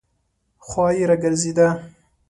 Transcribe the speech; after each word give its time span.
خوا 0.65 0.85
یې 0.95 1.03
راګرځېده. 1.09 1.67